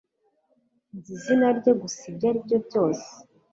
[0.95, 3.07] Nzi izina rye gusa ibyo aribyo byose